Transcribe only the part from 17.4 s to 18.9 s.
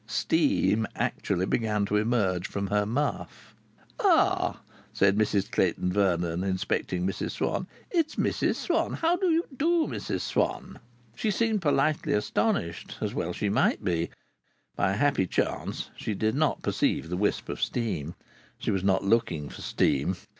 of steam. She was